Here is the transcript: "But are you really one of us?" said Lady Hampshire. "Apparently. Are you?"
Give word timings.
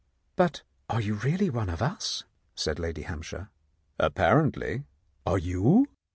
"But 0.35 0.63
are 0.89 0.99
you 0.99 1.13
really 1.13 1.51
one 1.51 1.69
of 1.69 1.79
us?" 1.79 2.23
said 2.55 2.79
Lady 2.79 3.03
Hampshire. 3.03 3.49
"Apparently. 3.99 4.85
Are 5.27 5.37
you?" 5.37 5.89